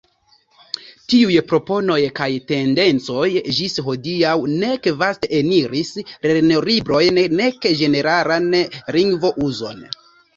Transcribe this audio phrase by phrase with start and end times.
[1.11, 3.25] Tiuj proponoj kaj tendencoj
[3.57, 4.31] ĝis hodiaŭ
[4.63, 5.91] nek vaste eniris
[6.29, 8.49] lernolibrojn, nek ĝeneralan
[8.97, 9.85] lingvo-uzon.